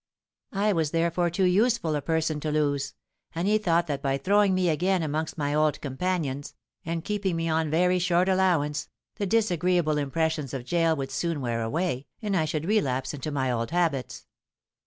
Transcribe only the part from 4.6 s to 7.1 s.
again amongst my old companions, and